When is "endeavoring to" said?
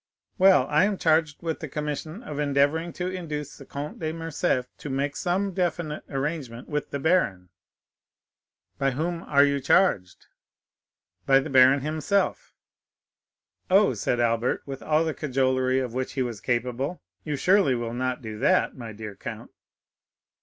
2.39-3.07